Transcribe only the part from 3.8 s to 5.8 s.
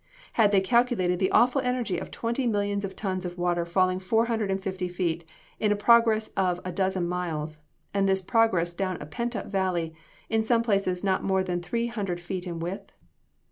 four hundred and fifty feet in a